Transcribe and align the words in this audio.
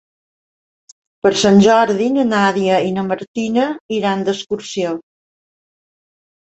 Per 1.25 1.31
Sant 1.41 1.61
Jordi 1.67 2.09
na 2.15 2.27
Nàdia 2.31 2.81
i 2.89 2.97
na 2.97 3.05
Martina 3.13 3.69
iran 4.01 4.27
d'excursió. 4.33 4.99